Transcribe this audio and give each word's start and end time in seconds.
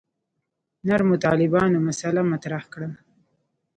نرمو 0.87 1.15
طالبانو 1.27 1.77
مسأله 1.87 2.21
مطرح 2.33 2.63
کړه. 2.73 2.89